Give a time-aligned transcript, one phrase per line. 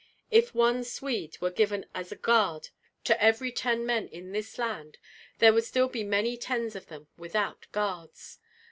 [0.31, 2.69] If one Swede were given as a guard
[3.03, 4.97] to every ten men in this land,
[5.37, 8.39] there would still be many tens of them without guards.